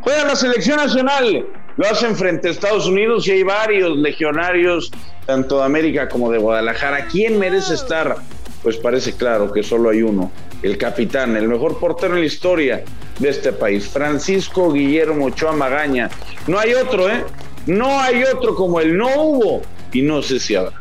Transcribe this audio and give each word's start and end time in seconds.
Juega 0.00 0.24
la 0.24 0.36
selección 0.36 0.76
nacional, 0.76 1.46
lo 1.76 1.86
hacen 1.86 2.16
frente 2.16 2.48
a 2.48 2.50
Estados 2.50 2.86
Unidos 2.86 3.26
y 3.26 3.32
hay 3.32 3.42
varios 3.42 3.96
legionarios, 3.96 4.90
tanto 5.26 5.58
de 5.58 5.64
América 5.64 6.08
como 6.08 6.30
de 6.30 6.38
Guadalajara. 6.38 7.06
¿Quién 7.06 7.38
merece 7.38 7.74
estar? 7.74 8.16
Pues 8.62 8.76
parece 8.76 9.12
claro 9.12 9.52
que 9.52 9.62
solo 9.62 9.90
hay 9.90 10.02
uno, 10.02 10.30
el 10.62 10.78
capitán, 10.78 11.36
el 11.36 11.48
mejor 11.48 11.78
portero 11.78 12.14
en 12.14 12.20
la 12.20 12.26
historia 12.26 12.84
de 13.18 13.28
este 13.28 13.52
país, 13.52 13.88
Francisco 13.88 14.72
Guillermo 14.72 15.26
Ochoa 15.26 15.52
Magaña. 15.52 16.08
No 16.46 16.58
hay 16.58 16.74
otro, 16.74 17.08
¿eh? 17.08 17.24
No 17.66 18.00
hay 18.00 18.22
otro 18.24 18.54
como 18.54 18.80
él, 18.80 18.96
no 18.96 19.08
hubo 19.22 19.62
y 19.92 20.02
no 20.02 20.22
sé 20.22 20.40
si 20.40 20.54
habrá. 20.54 20.78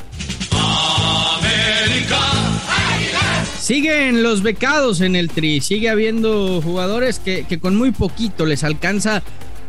Siguen 3.68 4.24
los 4.24 4.44
becados 4.44 5.02
en 5.02 5.18
el 5.18 5.30
Tri, 5.30 5.60
sigue 5.60 5.90
habiendo 5.90 6.62
jugadores 6.62 7.20
que, 7.20 7.44
con 7.60 7.76
muy 7.76 7.92
poquito 7.92 8.46
les 8.46 8.64
alcanza 8.64 9.22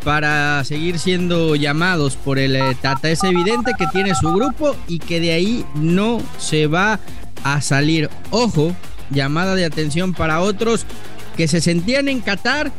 para 0.04 0.62
seguir 0.62 1.00
siendo 1.00 1.56
llamados 1.56 2.14
por 2.14 2.39
el 2.39 2.54
eh, 2.54 2.76
Tata. 2.80 3.11
Es 3.11 3.25
evidente 3.25 3.72
que 3.76 3.89
tiene 3.89 4.14
su 4.14 4.32
grupo 4.32 4.76
y 4.86 5.00
que 5.00 5.18
de 5.18 5.32
ahí 5.32 5.64
no 5.75 6.22
se 6.39 6.68
va 6.68 7.00
a 7.42 7.61
salir. 7.61 8.08
Ojo, 8.30 8.72
llamada 9.11 9.56
de 9.56 9.64
atención 9.64 10.14
para 10.14 10.42
otros 10.42 10.86
que 11.36 11.48
se 11.48 11.61
sentían 11.61 12.06
en 12.06 12.20
Qatar 12.20 12.70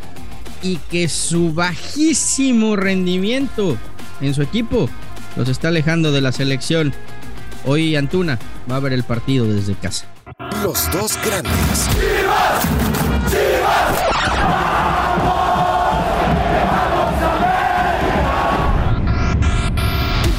y 0.63 0.77
que 0.89 1.09
su 1.09 1.53
bajísimo 1.53 2.77
rendimiento 2.77 3.75
en 4.21 4.33
su 4.33 4.41
equipo 4.41 4.89
los 5.35 5.49
está 5.49 5.67
alejando 5.67 6.13
de 6.13 6.21
la 6.21 6.31
selección. 6.31 6.93
Hoy 7.65 7.97
Antuna 7.97 8.39
va 8.71 8.77
a 8.77 8.79
ver 8.79 8.93
el 8.93 9.03
partido 9.03 9.45
desde 9.45 9.73
casa. 9.73 10.05
Los 10.63 10.91
dos 10.91 11.17
grandes. 11.23 11.87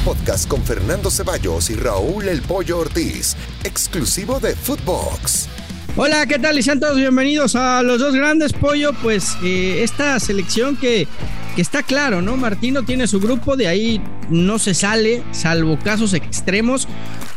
podcast 0.05 0.47
con 0.47 0.61
Fernando 0.63 1.09
Ceballos 1.09 1.71
y 1.71 1.75
Raúl 1.75 2.27
El 2.27 2.41
Pollo 2.41 2.79
Ortiz, 2.79 3.35
exclusivo 3.63 4.39
de 4.39 4.55
Footbox. 4.55 5.47
Hola, 5.95 6.27
¿qué 6.27 6.37
tal? 6.37 6.59
Y 6.59 6.63
sean 6.63 6.79
todos 6.79 6.97
bienvenidos 6.97 7.55
a 7.55 7.81
los 7.81 7.99
dos 7.99 8.13
grandes 8.13 8.53
pollo. 8.53 8.91
Pues 9.01 9.37
eh, 9.43 9.81
esta 9.83 10.19
selección 10.19 10.77
que, 10.77 11.07
que 11.55 11.61
está 11.61 11.81
claro, 11.81 12.21
¿no? 12.21 12.37
Martino 12.37 12.83
tiene 12.83 13.07
su 13.07 13.19
grupo, 13.19 13.57
de 13.57 13.67
ahí 13.67 14.01
no 14.29 14.59
se 14.59 14.75
sale, 14.75 15.23
salvo 15.31 15.79
casos 15.79 16.13
extremos 16.13 16.87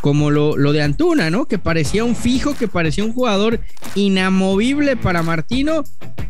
como 0.04 0.30
lo, 0.30 0.58
lo 0.58 0.74
de 0.74 0.82
Antuna, 0.82 1.30
¿no? 1.30 1.46
Que 1.46 1.56
parecía 1.56 2.04
un 2.04 2.14
fijo, 2.14 2.54
que 2.54 2.68
parecía 2.68 3.02
un 3.04 3.14
jugador 3.14 3.60
inamovible 3.94 4.98
para 4.98 5.22
Martino 5.22 5.82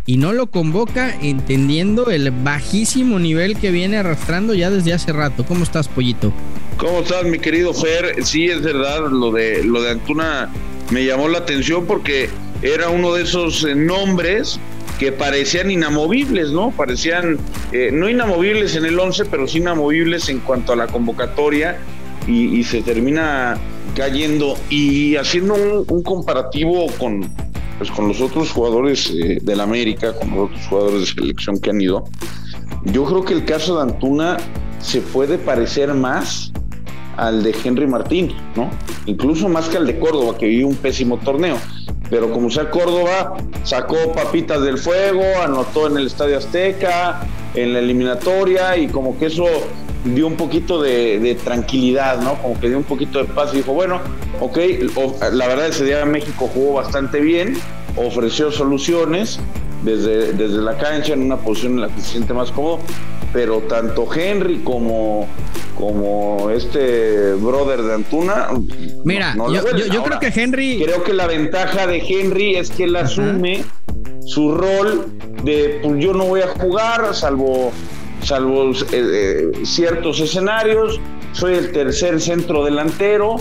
y 0.07 0.17
no 0.17 0.33
lo 0.33 0.49
convoca 0.49 1.13
entendiendo 1.21 2.13
el 2.13 2.31
bajísimo 2.31 3.19
nivel 3.19 3.59
que 3.59 3.73
viene 3.73 3.97
arrastrando 3.97 4.55
ya 4.55 4.71
desde 4.71 4.93
hace 4.93 5.13
rato. 5.13 5.45
¿Cómo 5.45 5.65
estás, 5.65 5.89
Pollito? 5.89 6.33
¿Cómo 6.77 7.01
estás, 7.01 7.25
mi 7.25 7.41
querido 7.41 7.75
Fer? 7.75 8.25
Sí, 8.25 8.47
es 8.47 8.63
verdad, 8.63 9.11
lo 9.11 9.33
de, 9.33 9.65
lo 9.65 9.83
de 9.83 9.91
Antuna 9.91 10.53
me 10.91 11.05
llamó 11.05 11.27
la 11.27 11.39
atención 11.39 11.85
porque 11.85 12.31
era 12.63 12.91
uno 12.91 13.13
de 13.15 13.25
esos 13.25 13.65
eh, 13.65 13.75
nombres 13.75 14.61
que 15.01 15.11
parecían 15.11 15.73
inamovibles, 15.73 16.51
¿no? 16.51 16.71
Parecían 16.71 17.39
eh, 17.73 17.91
no 17.93 18.09
inamovibles 18.09 18.77
en 18.77 18.85
el 18.85 19.01
11, 19.01 19.25
pero 19.25 19.49
sí 19.49 19.59
inamovibles 19.59 20.29
en 20.29 20.39
cuanto 20.39 20.75
a 20.75 20.77
la 20.77 20.87
convocatoria 20.87 21.77
y, 22.27 22.63
se 22.65 22.83
termina 22.83 23.59
cayendo 23.95 24.57
y 24.71 25.17
haciendo 25.17 25.55
un, 25.89 26.03
comparativo 26.03 26.87
con, 26.99 27.29
pues, 27.79 27.91
con 27.91 28.09
los 28.09 28.21
otros 28.21 28.51
jugadores 28.51 29.11
eh, 29.11 29.39
del 29.43 29.61
América, 29.61 30.15
con 30.15 30.31
los 30.31 30.51
otros 30.51 30.67
jugadores 30.67 31.01
de 31.01 31.07
selección 31.07 31.59
que 31.61 31.71
han 31.71 31.81
ido. 31.81 32.05
Yo 32.85 33.05
creo 33.05 33.25
que 33.25 33.35
el 33.35 33.45
caso 33.45 33.77
de 33.77 33.83
Antuna 33.83 34.37
se 34.81 35.01
puede 35.01 35.39
parecer 35.39 35.93
más 35.95 36.53
al 37.17 37.43
de 37.43 37.55
Henry 37.65 37.87
Martín, 37.87 38.33
¿no? 38.57 38.71
Incluso 39.07 39.49
más 39.49 39.69
que 39.69 39.77
al 39.77 39.87
de 39.87 39.99
Córdoba, 39.99 40.37
que 40.37 40.47
vivió 40.47 40.67
un 40.67 40.77
pésimo 40.77 41.19
torneo. 41.19 41.57
Pero 42.11 42.31
como 42.33 42.51
sea 42.51 42.71
Córdoba, 42.71 43.37
sacó 43.63 44.13
papitas 44.13 44.63
del 44.63 44.79
fuego, 44.79 45.23
anotó 45.43 45.87
en 45.87 45.97
el 45.97 46.07
Estadio 46.07 46.39
Azteca, 46.39 47.27
en 47.55 47.73
la 47.73 47.79
eliminatoria, 47.79 48.77
y 48.77 48.89
como 48.89 49.19
que 49.19 49.27
eso 49.27 49.47
dio 50.05 50.27
un 50.27 50.37
poquito 50.37 50.81
de, 50.83 51.39
tranquilidad, 51.45 52.21
¿no? 52.21 52.35
Como 52.35 52.59
que 52.61 52.69
dio 52.69 52.79
un 52.79 52.85
poquito 52.85 53.19
de 53.19 53.25
paz 53.25 53.51
y 53.53 53.59
dijo, 53.59 53.73
bueno, 53.73 54.01
ok, 54.41 54.59
la 55.33 55.49
verdad 55.49 55.69
ese 55.69 55.85
día 55.85 56.05
México 56.05 56.49
jugó 56.53 56.75
bastante 56.75 57.21
bien, 57.21 57.57
ofreció 57.97 58.51
soluciones 58.53 59.41
desde, 59.83 60.33
desde 60.33 60.61
la 60.61 60.77
cancha 60.77 61.13
en 61.13 61.23
una 61.23 61.37
posición 61.37 61.75
en 61.75 61.81
la 61.83 61.89
que 61.89 62.01
se 62.01 62.13
siente 62.13 62.35
más 62.35 62.51
cómodo, 62.51 62.81
pero 63.33 63.61
tanto 63.63 64.09
Henry 64.15 64.59
como, 64.59 65.27
como 65.77 66.51
este 66.51 67.33
brother 67.35 67.83
de 67.83 67.95
Antuna. 67.95 68.49
Mira, 69.05 69.35
yo, 69.37 70.03
creo 70.05 70.21
que 70.21 70.33
Henry. 70.35 70.83
Creo 70.85 71.03
que 71.03 71.13
la 71.13 71.27
ventaja 71.27 71.87
de 71.87 71.99
Henry 71.99 72.57
es 72.57 72.71
que 72.71 72.85
él 72.85 72.97
asume 72.97 73.65
su 74.27 74.55
rol 74.55 75.07
de 75.43 75.81
pues 75.83 76.03
yo 76.03 76.15
no 76.15 76.25
voy 76.25 76.41
a 76.41 76.49
jugar, 76.49 77.15
salvo, 77.15 77.73
salvo 78.25 78.71
eh, 78.71 78.75
eh, 78.93 79.53
ciertos 79.65 80.21
escenarios. 80.21 81.01
Soy 81.33 81.55
el 81.55 81.73
tercer 81.73 82.21
centro 82.21 82.65
delantero. 82.65 83.37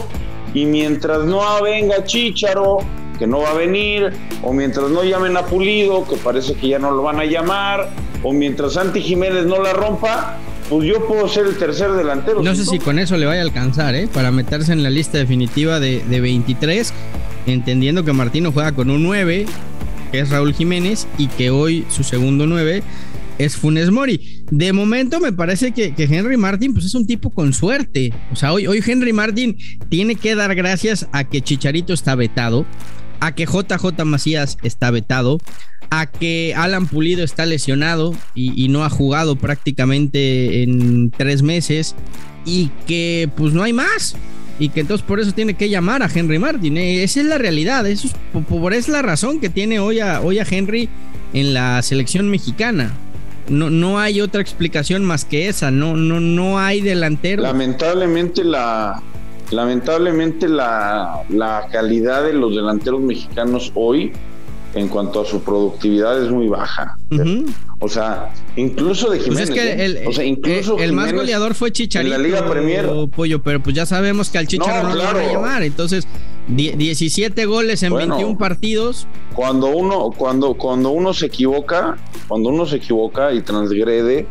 Y 0.53 0.65
mientras 0.65 1.25
no 1.25 1.41
venga 1.63 2.03
Chicharo, 2.03 2.79
que 3.17 3.25
no 3.25 3.39
va 3.39 3.51
a 3.51 3.53
venir, 3.53 4.11
o 4.43 4.53
mientras 4.53 4.89
no 4.91 5.03
llamen 5.03 5.35
a 5.35 5.45
Pulido, 5.45 6.07
que 6.07 6.15
parece 6.17 6.53
que 6.53 6.67
ya 6.67 6.79
no 6.79 6.91
lo 6.91 7.01
van 7.01 7.19
a 7.19 7.25
llamar, 7.25 7.89
o 8.21 8.31
mientras 8.33 8.73
Santi 8.73 9.01
Jiménez 9.01 9.45
no 9.45 9.61
la 9.61 9.73
rompa, 9.73 10.37
pues 10.69 10.87
yo 10.87 11.05
puedo 11.07 11.27
ser 11.27 11.47
el 11.47 11.57
tercer 11.57 11.91
delantero. 11.91 12.41
No 12.41 12.55
sé 12.55 12.65
si 12.65 12.79
con 12.79 12.99
eso 12.99 13.17
le 13.17 13.25
vaya 13.25 13.41
a 13.41 13.43
alcanzar, 13.43 13.95
¿eh? 13.95 14.07
Para 14.11 14.31
meterse 14.31 14.73
en 14.73 14.83
la 14.83 14.89
lista 14.89 15.17
definitiva 15.17 15.79
de, 15.79 16.03
23, 16.07 16.93
entendiendo 17.47 18.03
que 18.03 18.13
Martino 18.13 18.51
juega 18.51 18.71
con 18.71 18.89
un 18.89 19.03
9, 19.03 19.45
que 20.11 20.19
es 20.19 20.29
Raúl 20.29 20.53
Jiménez, 20.53 21.07
y 21.17 21.27
que 21.27 21.49
hoy 21.49 21.85
su 21.89 22.03
segundo 22.03 22.45
9 22.45 22.83
es 23.37 23.55
Funes 23.55 23.91
Mori. 23.91 24.43
De 24.51 24.73
momento 24.73 25.19
me 25.19 25.33
parece 25.33 25.71
que, 25.71 25.93
Henry 25.97 26.37
Martin 26.37 26.73
pues 26.73 26.85
es 26.85 26.95
un 26.95 27.05
tipo 27.05 27.29
con 27.29 27.53
suerte. 27.53 28.13
O 28.31 28.35
sea, 28.35 28.53
hoy, 28.53 28.67
hoy 28.67 28.81
Henry 28.85 29.13
Martin 29.13 29.57
tiene 29.89 30.15
que 30.15 30.35
dar 30.35 30.53
gracias 30.55 31.07
a 31.11 31.23
que 31.23 31.41
Chicharito 31.41 31.93
está 31.93 32.15
vetado, 32.15 32.65
a 33.19 33.33
que 33.33 33.45
JJ 33.45 34.03
Macías 34.05 34.57
está 34.63 34.91
vetado, 34.91 35.39
a 35.89 36.07
que 36.07 36.53
Alan 36.55 36.87
Pulido 36.87 37.23
está 37.23 37.45
lesionado 37.45 38.15
y, 38.33 38.67
no 38.69 38.83
ha 38.83 38.89
jugado 38.89 39.35
prácticamente 39.35 40.63
en 40.63 41.11
tres 41.11 41.43
meses 41.43 41.95
y 42.45 42.71
que 42.87 43.29
pues 43.37 43.53
no 43.53 43.63
hay 43.63 43.73
más 43.73 44.15
y 44.59 44.69
que 44.69 44.81
entonces 44.81 45.05
por 45.05 45.19
eso 45.19 45.33
tiene 45.33 45.55
que 45.55 45.69
llamar 45.69 46.03
a 46.03 46.09
Henry 46.13 46.39
Martin. 46.39 46.77
Eh, 46.77 47.03
esa 47.03 47.19
es 47.19 47.25
la 47.25 47.37
realidad, 47.37 47.85
eso 47.87 48.07
es, 48.07 48.15
por, 48.45 48.73
es 48.73 48.87
la 48.87 49.01
razón 49.01 49.39
que 49.39 49.49
tiene 49.49 49.79
hoy 49.79 49.99
a, 49.99 50.21
hoy 50.21 50.39
a 50.39 50.47
Henry 50.49 50.89
en 51.33 51.53
la 51.53 51.81
selección 51.81 52.29
mexicana. 52.29 52.93
No, 53.49 53.69
no 53.69 53.99
hay 53.99 54.21
otra 54.21 54.41
explicación 54.41 55.03
más 55.03 55.25
que 55.25 55.49
esa, 55.49 55.69
no, 55.69 55.95
no, 55.95 56.19
no 56.19 56.59
hay 56.59 56.81
delantero. 56.81 57.43
Lamentablemente 57.43 58.43
la, 58.43 59.01
lamentablemente 59.51 60.47
la, 60.47 61.23
la 61.29 61.67
calidad 61.71 62.23
de 62.23 62.33
los 62.33 62.55
delanteros 62.55 63.01
mexicanos 63.01 63.71
hoy 63.75 64.13
en 64.75 64.87
cuanto 64.87 65.21
a 65.21 65.25
su 65.25 65.41
productividad 65.43 66.21
es 66.23 66.31
muy 66.31 66.47
baja. 66.47 66.97
O 67.79 67.89
sea, 67.89 68.33
incluso 68.55 69.11
de 69.11 69.19
Jiménez. 69.19 69.49
Pues 69.49 69.59
es 69.59 69.75
que 69.75 69.85
el, 69.85 70.07
o 70.07 70.13
sea, 70.13 70.23
incluso 70.23 70.79
el, 70.79 70.93
más 70.93 71.13
goleador 71.13 71.53
fue 71.53 71.71
Chicharito. 71.71 72.15
En 72.15 72.21
la 72.21 72.27
Liga 72.27 72.49
Premier. 72.49 72.89
Pollo, 73.15 73.41
pero 73.41 73.61
pues 73.61 73.75
ya 73.75 73.85
sabemos 73.85 74.29
que 74.29 74.37
al 74.37 74.47
Chicharito 74.47 74.89
no, 74.89 74.95
lo 74.95 75.03
van 75.03 75.17
a 75.17 75.31
llamar. 75.31 75.63
Entonces, 75.63 76.07
17 76.47 77.45
goles 77.45 77.83
en 77.83 77.93
21 77.93 78.37
partidos. 78.37 79.07
Cuando 79.33 79.67
uno, 79.67 80.11
cuando, 80.15 80.53
cuando 80.55 80.89
uno 80.89 81.13
se 81.13 81.27
equivoca, 81.27 81.97
cuando 82.27 82.49
uno 82.49 82.65
se 82.65 82.77
equivoca 82.77 83.33
y 83.33 83.41
transgrede 83.41 84.27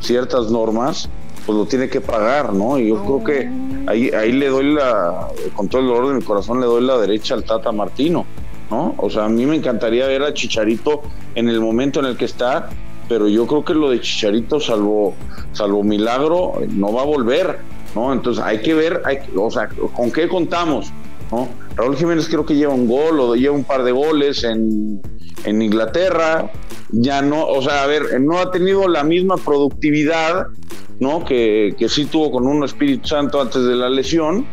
ciertas 0.00 0.50
normas, 0.50 1.08
pues 1.44 1.56
lo 1.56 1.66
tiene 1.66 1.88
que 1.88 2.00
pagar, 2.00 2.52
¿no? 2.52 2.78
Y 2.78 2.88
yo 2.88 3.02
creo 3.04 3.24
que 3.24 3.50
ahí, 3.86 4.10
ahí 4.10 4.32
le 4.32 4.48
doy 4.48 4.74
la, 4.74 5.28
con 5.54 5.68
todo 5.68 5.80
el 5.80 5.88
dolor 5.88 6.08
de 6.08 6.14
mi 6.14 6.22
corazón, 6.22 6.60
le 6.60 6.66
doy 6.66 6.82
la 6.82 6.98
derecha 6.98 7.34
al 7.34 7.44
Tata 7.44 7.72
Martino 7.72 8.26
¿no? 8.70 8.94
O 8.98 9.10
sea, 9.10 9.24
a 9.24 9.28
mí 9.28 9.46
me 9.46 9.56
encantaría 9.56 10.06
ver 10.06 10.22
a 10.22 10.34
Chicharito 10.34 11.02
en 11.34 11.48
el 11.48 11.60
momento 11.60 12.00
en 12.00 12.06
el 12.06 12.16
que 12.16 12.24
está, 12.24 12.68
pero 13.08 13.28
yo 13.28 13.46
creo 13.46 13.64
que 13.64 13.74
lo 13.74 13.90
de 13.90 14.00
Chicharito, 14.00 14.60
salvo, 14.60 15.14
salvo 15.52 15.82
milagro, 15.82 16.54
no 16.68 16.92
va 16.92 17.02
a 17.02 17.04
volver, 17.04 17.58
¿no? 17.94 18.12
Entonces 18.12 18.42
hay 18.42 18.60
que 18.60 18.74
ver, 18.74 19.02
hay, 19.04 19.18
o 19.36 19.50
sea, 19.50 19.68
con 19.68 20.10
qué 20.10 20.28
contamos, 20.28 20.92
¿no? 21.30 21.48
Raúl 21.76 21.96
Jiménez 21.96 22.28
creo 22.28 22.46
que 22.46 22.54
lleva 22.54 22.74
un 22.74 22.86
gol 22.86 23.20
o 23.20 23.34
lleva 23.34 23.54
un 23.54 23.64
par 23.64 23.84
de 23.84 23.92
goles 23.92 24.44
en, 24.44 25.00
en 25.44 25.62
Inglaterra, 25.62 26.50
ya 26.90 27.22
no, 27.22 27.46
o 27.46 27.62
sea, 27.62 27.82
a 27.82 27.86
ver, 27.86 28.20
no 28.20 28.38
ha 28.38 28.50
tenido 28.50 28.88
la 28.88 29.04
misma 29.04 29.36
productividad, 29.36 30.46
¿no? 31.00 31.24
Que, 31.24 31.74
que 31.78 31.88
sí 31.88 32.06
tuvo 32.06 32.30
con 32.30 32.46
un 32.46 32.64
Espíritu 32.64 33.08
Santo 33.08 33.40
antes 33.40 33.64
de 33.64 33.74
la 33.74 33.90
lesión, 33.90 34.46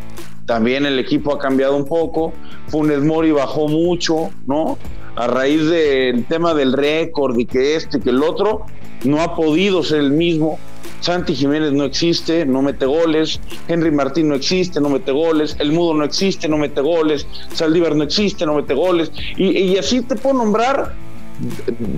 también 0.45 0.85
el 0.85 0.99
equipo 0.99 1.33
ha 1.33 1.39
cambiado 1.39 1.75
un 1.75 1.85
poco. 1.85 2.33
Funes 2.67 3.01
Mori 3.01 3.31
bajó 3.31 3.67
mucho, 3.67 4.29
¿no? 4.45 4.77
A 5.15 5.27
raíz 5.27 5.65
del 5.69 6.25
tema 6.25 6.53
del 6.53 6.73
récord 6.73 7.37
y 7.37 7.45
que 7.45 7.75
este 7.75 7.99
que 7.99 8.09
el 8.09 8.23
otro, 8.23 8.65
no 9.03 9.21
ha 9.21 9.35
podido 9.35 9.83
ser 9.83 9.99
el 9.99 10.11
mismo. 10.11 10.59
Santi 11.03 11.35
Jiménez 11.35 11.73
no 11.73 11.83
existe, 11.83 12.45
no 12.45 12.61
mete 12.61 12.85
goles. 12.85 13.37
Henry 13.67 13.91
Martín 13.91 14.29
no 14.29 14.35
existe, 14.35 14.79
no 14.79 14.87
mete 14.87 15.11
goles. 15.11 15.53
El 15.59 15.73
Mudo 15.73 15.93
no 15.93 16.05
existe, 16.05 16.47
no 16.47 16.57
mete 16.57 16.79
goles. 16.79 17.27
Saldívar 17.51 17.93
no 17.93 18.05
existe, 18.05 18.45
no 18.45 18.53
mete 18.53 18.73
goles. 18.73 19.11
Y, 19.35 19.75
así 19.75 19.99
te 19.99 20.15
puedo 20.15 20.37
nombrar 20.37 20.93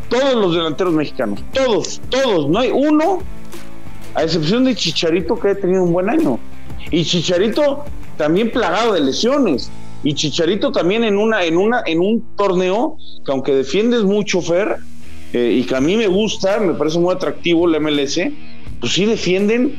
todos 0.10 0.34
los 0.34 0.56
delanteros 0.56 0.96
mexicanos. 0.96 1.40
Todos, 1.54 2.02
todos. 2.10 2.50
No 2.50 2.58
hay 2.58 2.72
uno, 2.72 3.20
a 4.16 4.24
excepción 4.24 4.64
de 4.64 4.74
Chicharito, 4.74 5.40
que 5.40 5.50
ha 5.50 5.56
tenido 5.56 5.84
un 5.84 5.94
buen 5.94 6.10
año. 6.10 6.40
Y 6.90 7.06
Chicharito 7.06 7.84
también 8.18 8.50
plagado 8.50 8.94
de 8.94 9.02
lesiones. 9.02 9.70
Y 10.04 10.16
Chicharito 10.16 10.72
también 10.72 11.04
en 11.04 11.20
una, 11.20 11.44
en 11.44 11.58
una, 11.58 11.84
en 11.86 12.00
un 12.00 12.26
torneo 12.36 12.98
que 13.24 13.32
aunque 13.32 13.54
defiendes 13.54 14.02
mucho, 14.02 14.42
Fer, 14.42 14.78
eh, 15.32 15.60
y 15.60 15.64
que 15.64 15.76
a 15.76 15.82
mí 15.82 15.96
me 15.96 16.08
gusta, 16.08 16.60
me 16.60 16.74
parece 16.74 16.98
muy 16.98 17.14
atractivo 17.14 17.68
el 17.68 17.80
MLS, 17.80 18.20
pues 18.80 18.94
sí 18.94 19.06
defienden 19.06 19.76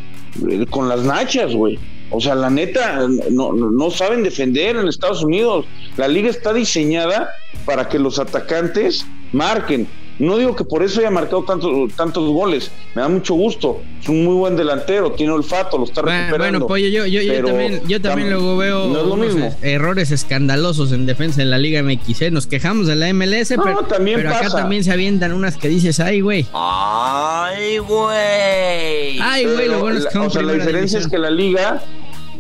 eh, 0.49 0.67
con 0.69 0.89
las 0.89 1.03
nachas, 1.03 1.55
güey. 1.55 1.79
O 2.11 2.21
sea, 2.21 2.35
la 2.35 2.51
neta, 2.51 3.01
no, 3.31 3.53
no, 3.53 3.91
saben 3.91 4.23
defender 4.23 4.77
en 4.77 4.87
Estados 4.87 5.25
Unidos. 5.25 5.67
La 5.97 6.07
liga 6.07 6.31
está 6.31 6.53
diseñada 6.53 7.31
para 7.65 7.89
que 7.89 7.99
los 7.99 8.19
atacantes 8.19 9.05
marquen. 9.33 9.89
No 10.19 10.39
digo 10.39 10.57
que 10.57 10.65
por 10.65 10.83
eso 10.83 11.01
haya 11.01 11.11
marcado 11.11 11.45
tantos, 11.45 11.93
tantos 11.95 12.27
goles, 12.29 12.71
me 12.95 13.03
da 13.03 13.09
mucho 13.09 13.35
gusto. 13.35 13.83
Es 14.01 14.09
un 14.09 14.25
muy 14.25 14.35
buen 14.35 14.57
delantero, 14.57 15.13
tiene 15.13 15.33
olfato, 15.33 15.77
lo 15.77 15.85
está 15.85 16.01
recuperando. 16.01 16.39
Bueno, 16.39 16.67
Pollo, 16.67 16.89
yo, 16.89 17.05
yo, 17.07 17.21
yo 17.21 17.45
también, 17.45 17.83
yo 17.87 18.01
también 18.01 18.31
luego 18.31 18.57
veo 18.57 19.51
errores 19.63 20.11
escandalosos 20.11 20.93
en 20.93 21.05
defensa 21.05 21.43
en 21.43 21.51
la 21.51 21.59
Liga 21.59 21.83
MX. 21.83 22.23
¿eh? 22.23 22.31
Nos 22.31 22.47
quejamos 22.47 22.87
de 22.87 22.97
la 22.97 23.13
MLS, 23.13 23.49
pero, 23.63 23.83
también 23.85 24.19
pero 24.19 24.35
acá 24.35 24.49
también 24.49 24.85
se 24.85 24.93
avientan 24.93 25.33
unas 25.33 25.59
que 25.59 25.69
dices, 25.69 26.01
ay, 26.01 26.23
güey. 26.23 26.47
Ay, 26.55 27.79
güey. 27.79 29.21
Ay, 29.21 29.45
güey, 29.45 29.69
lo 29.69 29.81
bueno 29.81 29.99
es 29.99 30.07
que 30.07 30.19
O 30.19 30.31
sea, 30.31 30.43
la 30.43 30.55
diferencia 30.55 30.99
es 30.99 31.09
que 31.09 31.19
la 31.19 31.31
Liga, 31.31 31.83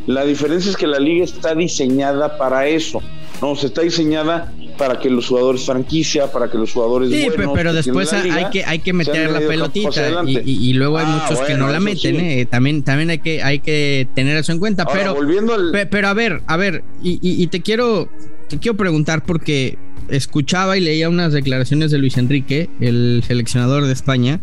la 0.06 0.24
diferencia 0.24 0.70
es 0.70 0.76
que 0.78 0.86
la 0.86 0.98
Liga 0.98 1.24
está 1.24 1.54
diseñada 1.54 2.38
para 2.38 2.66
eso. 2.66 3.02
No, 3.42 3.54
se 3.54 3.66
está 3.66 3.82
diseñada 3.82 4.50
para 4.76 4.98
que 4.98 5.10
los 5.10 5.26
jugadores 5.26 5.64
franquicia, 5.64 6.30
para 6.30 6.50
que 6.50 6.58
los 6.58 6.72
jugadores 6.72 7.10
sí, 7.10 7.28
pero 7.54 7.72
después 7.72 8.12
hay 8.12 8.50
que 8.50 8.64
hay 8.64 8.78
que 8.80 8.92
meter 8.92 9.30
la 9.30 9.40
pelotita 9.40 10.22
y, 10.26 10.72
luego 10.74 10.98
hay 10.98 11.06
ah, 11.08 11.22
muchos 11.22 11.44
que 11.46 11.54
no 11.54 11.68
la 11.68 11.80
meten, 11.80 12.20
¿eh? 12.20 12.46
también 12.46 12.82
también 12.82 13.10
hay 13.10 13.18
que 13.18 13.42
hay 13.42 13.60
que 13.60 14.08
tener 14.14 14.36
eso 14.36 14.52
en 14.52 14.58
cuenta, 14.58 14.86
pero 14.86 15.14
volviendo 15.14 15.56
pero 15.90 16.08
a 16.08 16.14
ver, 16.14 16.42
a 16.46 16.56
ver, 16.56 16.84
y, 17.02 17.46
te 17.48 17.62
quiero 17.62 18.08
te 18.48 18.58
quiero 18.58 18.76
preguntar 18.76 19.24
porque 19.24 19.78
escuchaba 20.08 20.76
y 20.76 20.80
leía 20.80 21.08
unas 21.08 21.32
declaraciones 21.32 21.90
de 21.90 21.98
Luis 21.98 22.16
Enrique, 22.16 22.68
el 22.80 23.22
seleccionador 23.26 23.86
de 23.86 23.92
España, 23.92 24.40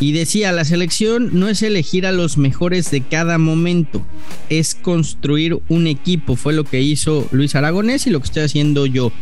y 0.00 0.12
decía, 0.12 0.50
la 0.52 0.64
selección 0.64 1.30
no 1.38 1.48
es 1.48 1.62
elegir 1.62 2.06
a 2.06 2.12
los 2.12 2.38
mejores 2.38 2.90
de 2.90 3.02
cada 3.02 3.36
momento, 3.36 4.02
es 4.48 4.74
construir 4.74 5.58
un 5.68 5.86
equipo. 5.86 6.36
Fue 6.36 6.54
lo 6.54 6.64
que 6.64 6.80
hizo 6.80 7.28
Luis 7.32 7.54
Aragonés 7.54 8.06
y 8.06 8.10
lo 8.10 8.20
que 8.20 8.26
estoy 8.26 8.42
haciendo 8.44 8.86
yo. 8.86 9.12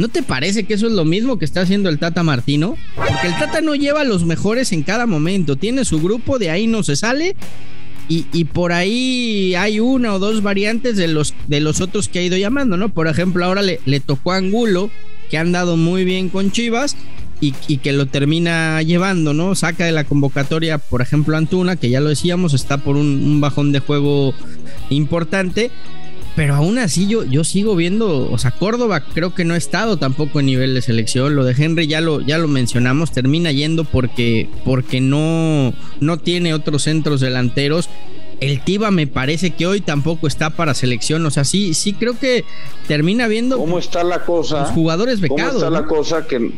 ¿No 0.00 0.08
te 0.08 0.22
parece 0.22 0.64
que 0.64 0.72
eso 0.72 0.86
es 0.86 0.94
lo 0.94 1.04
mismo 1.04 1.38
que 1.38 1.44
está 1.44 1.60
haciendo 1.60 1.90
el 1.90 1.98
Tata 1.98 2.22
Martino? 2.22 2.74
Porque 2.96 3.26
el 3.26 3.38
Tata 3.38 3.60
no 3.60 3.74
lleva 3.74 4.00
a 4.00 4.04
los 4.04 4.24
mejores 4.24 4.72
en 4.72 4.82
cada 4.82 5.04
momento, 5.04 5.56
tiene 5.56 5.84
su 5.84 6.00
grupo, 6.00 6.38
de 6.38 6.48
ahí 6.48 6.66
no 6.66 6.82
se 6.82 6.96
sale. 6.96 7.36
Y, 8.08 8.44
por 8.46 8.72
ahí 8.72 9.54
hay 9.54 9.78
una 9.78 10.14
o 10.14 10.18
dos 10.18 10.42
variantes 10.42 10.96
de 10.96 11.06
los, 11.06 11.32
de 11.46 11.60
los 11.60 11.80
otros 11.80 12.08
que 12.08 12.18
ha 12.18 12.22
ido 12.22 12.36
llamando, 12.36 12.76
¿no? 12.76 12.88
Por 12.88 13.06
ejemplo, 13.06 13.44
ahora 13.44 13.62
le, 13.62 13.78
le 13.84 14.00
tocó 14.00 14.32
a 14.32 14.38
Angulo, 14.38 14.90
que 15.30 15.38
ha 15.38 15.42
andado 15.42 15.76
muy 15.76 16.04
bien 16.04 16.28
con 16.28 16.50
Chivas, 16.50 16.96
y, 17.40 17.52
que 17.52 17.92
lo 17.92 18.06
termina 18.06 18.82
llevando, 18.82 19.32
¿no? 19.32 19.54
Saca 19.54 19.84
de 19.84 19.92
la 19.92 20.04
convocatoria, 20.04 20.78
por 20.78 21.02
ejemplo, 21.02 21.36
Antuna, 21.36 21.76
que 21.76 21.88
ya 21.88 22.00
lo 22.00 22.08
decíamos, 22.08 22.52
está 22.52 22.78
por 22.78 22.96
un 22.96 23.40
bajón 23.40 23.70
de 23.72 23.78
juego 23.78 24.34
importante, 24.90 25.70
pero 26.40 26.54
aún 26.54 26.78
así 26.78 27.06
yo, 27.06 27.22
yo 27.22 27.44
sigo 27.44 27.76
viendo, 27.76 28.32
o 28.32 28.38
sea, 28.38 28.50
Córdoba 28.52 29.04
creo 29.12 29.34
que 29.34 29.44
no 29.44 29.52
ha 29.52 29.58
estado 29.58 29.98
tampoco 29.98 30.40
en 30.40 30.46
nivel 30.46 30.72
de 30.72 30.80
selección. 30.80 31.36
Lo 31.36 31.44
de 31.44 31.52
Henry 31.52 31.86
ya 31.86 32.00
lo, 32.00 32.22
ya 32.22 32.38
lo 32.38 32.48
mencionamos, 32.48 33.12
termina 33.12 33.52
yendo 33.52 33.84
porque, 33.84 34.48
porque 34.64 35.02
no, 35.02 35.74
no 36.00 36.18
tiene 36.18 36.54
otros 36.54 36.84
centros 36.84 37.20
delanteros. 37.20 37.90
El 38.40 38.64
Tiba 38.64 38.90
me 38.90 39.06
parece 39.06 39.50
que 39.50 39.66
hoy 39.66 39.82
tampoco 39.82 40.26
está 40.26 40.48
para 40.48 40.72
selección. 40.72 41.26
O 41.26 41.30
sea, 41.30 41.44
sí, 41.44 41.74
sí 41.74 41.92
creo 41.92 42.18
que 42.18 42.46
termina 42.88 43.28
viendo. 43.28 43.58
¿Cómo 43.58 43.78
está 43.78 44.02
la 44.02 44.24
cosa? 44.24 44.62
Los 44.62 44.70
jugadores 44.70 45.20
becados. 45.20 45.62
¿Cómo 45.62 45.66
está 45.66 45.70
la 45.70 45.86
cosa 45.86 46.26
que. 46.26 46.52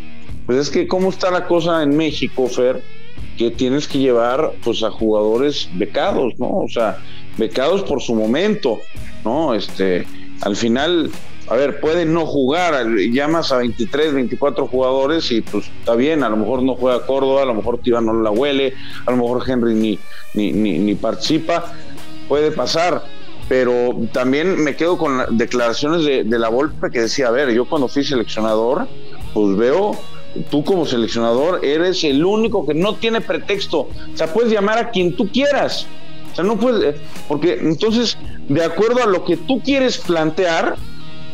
Pues 0.47 0.59
es 0.59 0.71
que, 0.71 0.87
¿cómo 0.87 1.11
está 1.11 1.33
la 1.33 1.49
cosa 1.49 1.83
en 1.83 1.97
México, 1.97 2.47
Fer? 2.47 2.85
Que 3.37 3.51
tienes 3.51 3.89
que 3.89 3.99
llevar 3.99 4.53
pues 4.63 4.85
a 4.85 4.93
jugadores 4.93 5.69
becados, 5.75 6.35
¿no? 6.39 6.51
O 6.51 6.69
sea, 6.69 6.99
becados 7.37 7.83
por 7.83 8.01
su 8.01 8.15
momento, 8.15 8.79
¿no? 9.25 9.55
Este, 9.55 10.07
al 10.41 10.57
final, 10.57 11.11
a 11.49 11.57
ver, 11.57 11.81
pueden 11.81 12.13
no 12.13 12.27
jugar, 12.27 12.87
llamas 13.11 13.53
a 13.53 13.59
23, 13.59 14.15
24 14.15 14.67
jugadores 14.67 15.31
y 15.31 15.41
pues 15.41 15.71
está 15.79 15.95
bien, 15.95 16.23
a 16.23 16.29
lo 16.29 16.37
mejor 16.37 16.63
no 16.63 16.75
juega 16.75 17.07
Córdoba, 17.07 17.43
a 17.43 17.47
lo 17.47 17.55
mejor 17.55 17.79
Tiba 17.79 18.01
no 18.01 18.13
la 18.13 18.31
huele, 18.31 18.75
a 19.07 19.11
lo 19.11 19.17
mejor 19.17 19.43
Henry 19.49 19.75
ni, 19.75 19.99
ni, 20.35 20.53
ni, 20.53 20.95
participa, 20.95 21.73
puede 22.29 22.51
pasar, 22.51 23.05
pero 23.49 23.97
también 24.13 24.63
me 24.63 24.77
quedo 24.77 24.97
con 24.99 25.37
declaraciones 25.37 26.05
de, 26.05 26.25
de 26.25 26.39
la 26.39 26.49
Volpe 26.49 26.91
que 26.91 27.03
decía, 27.03 27.29
a 27.29 27.31
ver, 27.31 27.51
yo 27.51 27.67
cuando 27.67 27.89
fui 27.89 28.05
seleccionador, 28.05 28.87
pues 29.35 29.57
veo 29.57 29.99
tú 30.51 30.65
como 30.65 30.87
seleccionador 30.87 31.65
eres 31.65 32.05
el 32.05 32.25
único 32.25 32.67
que 32.67 32.75
no 32.75 32.95
tiene 32.95 33.21
pretexto. 33.21 33.81
O 33.81 34.17
sea, 34.17 34.33
puedes 34.33 34.53
llamar 34.53 34.79
a 34.79 34.91
quien 34.91 35.15
tú 35.15 35.29
quieras. 35.29 35.87
O 36.33 36.35
sea, 36.35 36.45
no 36.45 36.59
puedes, 36.59 36.97
porque 37.29 37.59
entonces, 37.61 38.17
de 38.49 38.65
acuerdo 38.65 39.03
a 39.03 39.07
lo 39.07 39.25
que 39.25 39.37
tú 39.37 39.61
quieres 39.63 39.99
plantear, 39.99 40.77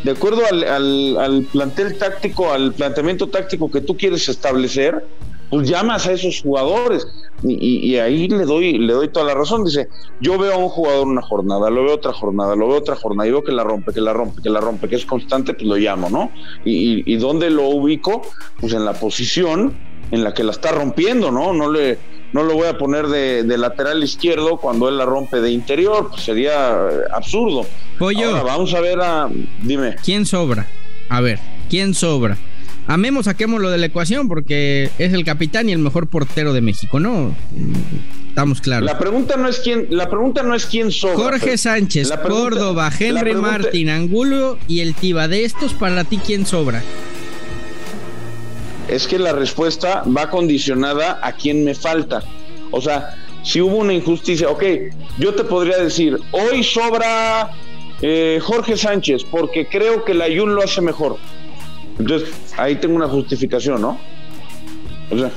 de 0.05 0.13
acuerdo 0.13 0.43
al, 0.51 1.47
plantel 1.53 1.99
táctico, 1.99 2.53
al 2.53 2.73
planteamiento 2.73 3.29
táctico 3.29 3.71
que 3.71 3.81
tú 3.81 3.97
quieres 3.97 4.29
establecer, 4.29 5.05
pues 5.51 5.69
llamas 5.69 6.07
a 6.07 6.13
esos 6.13 6.41
jugadores. 6.41 7.07
Y, 7.43 7.97
ahí 7.97 8.29
le 8.29 8.45
doy, 8.45 8.79
le 8.79 8.93
doy 8.93 9.09
toda 9.09 9.27
la 9.27 9.35
razón. 9.35 9.65
Dice, 9.65 9.89
yo 10.21 10.39
veo 10.39 10.55
a 10.55 10.57
un 10.57 10.69
jugador 10.69 11.07
una 11.07 11.23
jornada, 11.23 11.71
lo 11.71 11.85
veo 11.85 11.95
otra 11.95 12.13
jornada, 12.13 12.57
lo 12.57 12.69
veo 12.69 12.79
otra 12.79 12.97
jornada, 12.97 13.29
y 13.29 13.33
veo 13.33 13.45
que 13.45 13.53
la 13.53 13.65
rompe, 13.65 13.93
que 13.93 14.01
la 14.01 14.13
rompe, 14.13 14.43
que 14.43 14.51
la 14.51 14.61
rompe, 14.61 14.89
que 14.89 14.97
es 14.97 15.07
constante, 15.07 15.55
pues 15.55 15.67
lo 15.67 15.77
llamo, 15.77 16.11
¿no? 16.11 16.31
Y, 16.65 17.17
dónde 17.17 17.51
lo 17.51 17.69
ubico, 17.69 18.23
pues 18.61 18.73
en 18.73 18.85
la 18.85 18.93
posición 18.93 19.77
en 20.11 20.25
la 20.25 20.35
que 20.35 20.43
la 20.43 20.53
está 20.53 20.73
rompiendo, 20.73 21.31
¿no? 21.31 21.53
No 21.53 21.71
le, 21.71 21.99
no 22.33 22.43
lo 22.43 22.55
voy 22.55 22.69
a 22.69 22.77
poner 22.77 23.07
de, 23.07 23.59
lateral 23.59 24.03
izquierdo 24.03 24.59
cuando 24.59 24.89
él 24.89 24.99
la 24.99 25.05
rompe 25.05 25.41
de 25.41 25.51
interior, 25.51 26.09
pues 26.11 26.23
sería 26.23 26.73
eh, 26.73 27.01
absurdo. 27.13 27.67
Pollo. 27.99 28.45
vamos 28.45 28.75
a 28.75 28.81
ver 28.81 29.01
a. 29.01 29.29
Dime. 29.63 29.97
¿Quién 30.05 30.27
sobra? 30.27 30.67
A 31.09 31.21
ver, 31.21 31.39
¿quién 31.71 31.95
sobra? 31.95 32.37
Amemos, 32.87 33.27
saquémoslo 33.27 33.71
de 33.71 33.79
la 33.79 33.87
ecuación 33.87 34.29
porque 34.29 34.91
es 34.99 35.13
el 35.13 35.25
capitán 35.25 35.69
y 35.69 35.73
el 35.73 35.79
mejor 35.79 36.07
portero 36.07 36.55
de 36.55 36.63
México, 36.63 37.01
¿no? 37.01 37.35
Estamos 38.29 38.63
claros. 38.63 38.87
La 38.87 38.99
pregunta 38.99 39.37
no 39.37 39.49
es 39.49 39.59
quién, 39.59 39.89
la 39.91 40.09
pregunta 40.09 40.43
no 40.43 40.55
es 40.55 40.65
quién 40.65 40.91
sobra. 40.91 41.17
Jorge 41.17 41.59
Sánchez, 41.59 42.11
Córdoba, 42.27 42.91
Henry 42.99 43.35
Martín, 43.35 43.91
Angulo 43.91 44.59
y 44.69 44.81
el 44.81 44.95
Tiba. 44.95 45.29
De 45.29 45.45
estos, 45.45 45.75
para 45.75 46.05
ti, 46.05 46.19
¿quién 46.25 46.47
sobra? 46.47 46.83
Es 48.89 49.07
que 49.07 49.19
la 49.19 49.33
respuesta 49.33 50.03
va 50.05 50.31
condicionada 50.31 51.21
a 51.23 51.33
quién 51.33 51.65
me 51.65 51.75
falta. 51.75 52.23
O 52.71 52.81
sea, 52.81 53.17
si 53.43 53.61
hubo 53.61 53.77
una 53.77 53.93
injusticia, 53.93 54.49
ok, 54.49 54.63
yo 55.19 55.35
te 55.35 55.45
podría 55.45 55.79
decir, 55.79 56.19
hoy 56.33 56.63
sobra 56.63 57.51
eh, 58.03 58.39
Jorge 58.43 58.77
Sánchez 58.77 59.25
porque 59.25 59.67
creo 59.67 60.05
que 60.05 60.15
la 60.15 60.25
Ayun 60.25 60.55
lo 60.55 60.63
hace 60.63 60.81
mejor. 60.81 61.17
Entonces, 61.99 62.29
ahí 62.57 62.77
tengo 62.77 62.97
una 62.97 63.09
justificación, 63.09 63.81
¿no? 63.81 63.99
O 65.11 65.19
sea, 65.19 65.31